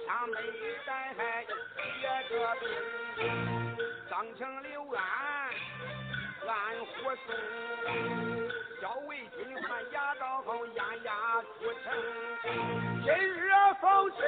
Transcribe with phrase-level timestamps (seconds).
[0.00, 0.36] 上没
[0.86, 1.14] 带
[2.00, 2.62] 接着兵，
[4.08, 5.00] 张成刘安
[6.46, 7.26] 安火送，
[8.80, 11.92] 校尉军还押到后押押出城，
[13.04, 14.22] 今日奉旨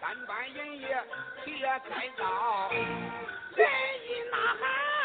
[0.00, 0.88] 三班人也
[1.44, 2.70] 且开刀，
[3.56, 3.68] 人
[4.04, 4.97] 一呐喊，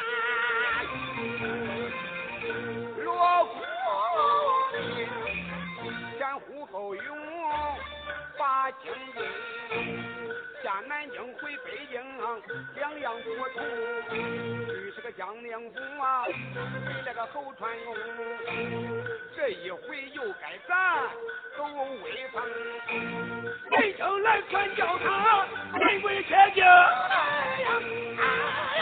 [13.13, 13.63] 两样不同。
[14.67, 17.95] tuy 是个江宁府啊，为了个侯传勇，
[19.35, 21.09] 这一回又该咱
[21.57, 21.63] 走
[22.03, 22.41] 威风。
[23.69, 25.45] 北京来传叫他
[25.79, 27.67] 人归铁京，哎呀
[28.19, 28.72] 哎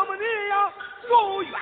[0.00, 0.72] 了郭母你呀，
[1.08, 1.52] 受冤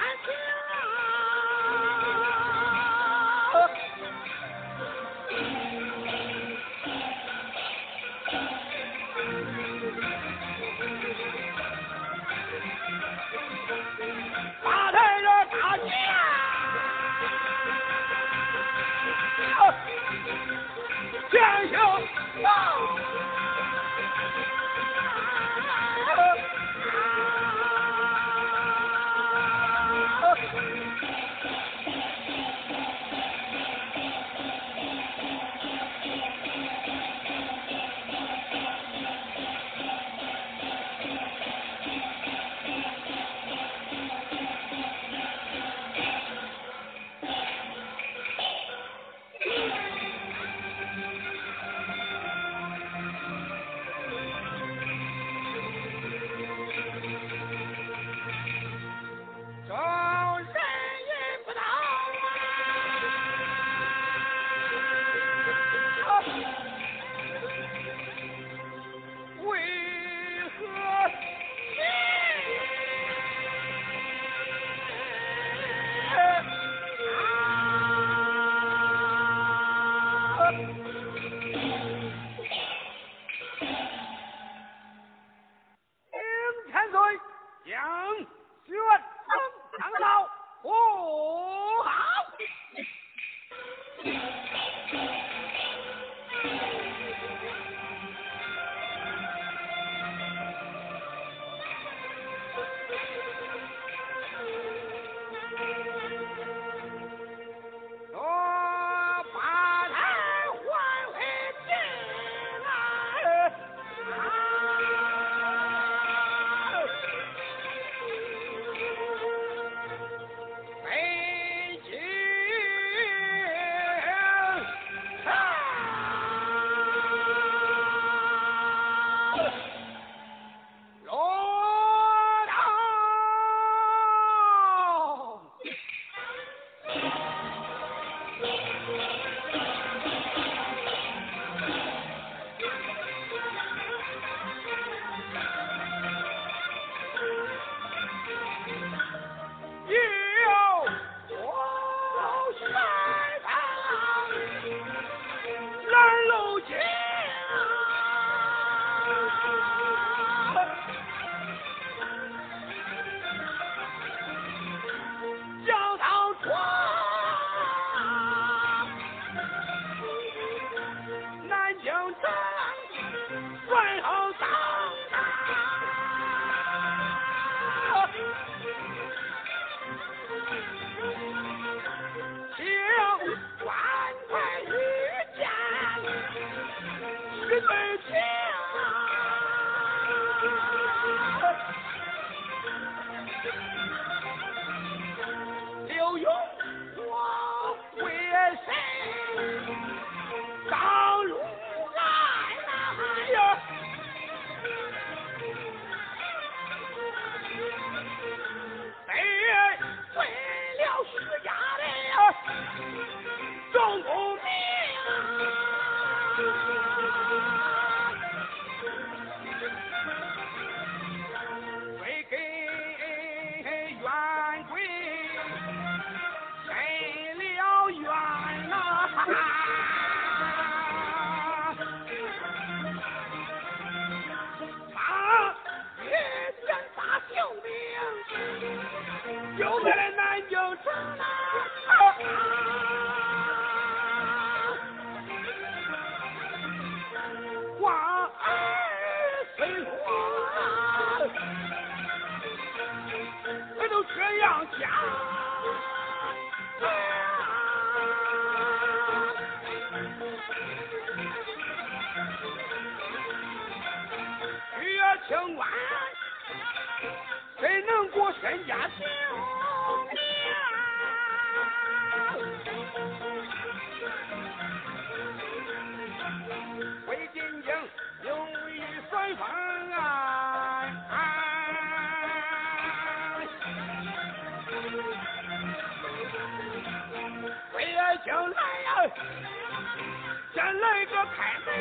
[290.54, 291.72] 先来个开门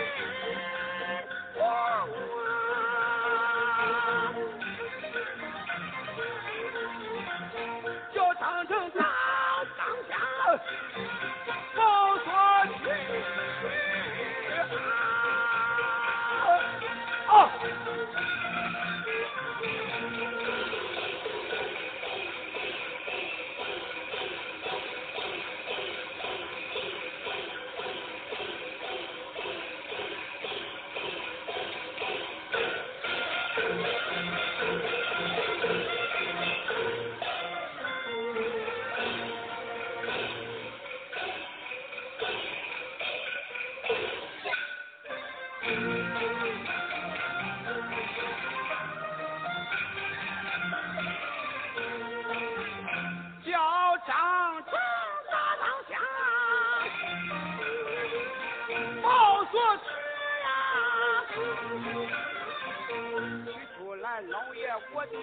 [64.93, 65.13] 我的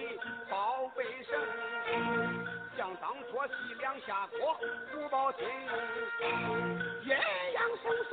[0.49, 1.37] 宝贝身。
[2.77, 4.53] 想当初西凉下国
[4.91, 5.47] 胡宝清，
[7.05, 7.15] 鸳
[7.55, 8.11] 鸯双双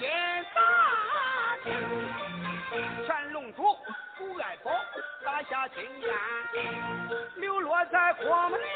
[0.00, 0.04] 也
[0.54, 0.58] 大
[1.62, 1.66] 清，
[3.06, 3.62] 乾龙主
[4.18, 4.72] 不爱宝
[5.24, 6.10] 打下金山，
[7.36, 8.72] 流落在国门梁。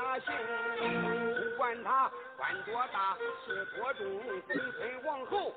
[0.00, 0.34] 他行
[1.34, 5.54] 不管他官多大事多重公孙王后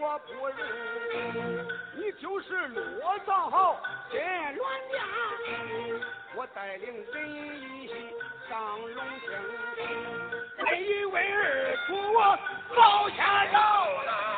[0.00, 0.56] 我不认。
[1.94, 3.78] 你就是落葬好
[4.10, 4.98] 这乱家
[6.34, 7.28] 我带领人
[7.82, 7.92] 一起
[8.48, 9.28] 上龙庭
[10.56, 12.38] 再一为二哭我
[12.74, 14.31] 抱下楼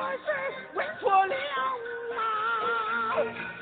[0.00, 0.26] 我是
[0.74, 1.34] 问错了
[2.14, 3.57] 吗？